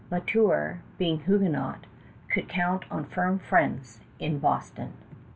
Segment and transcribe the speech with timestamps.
[0.09, 1.85] La Tour, being Huguenot,
[2.31, 4.93] could count on firm friends in Boston.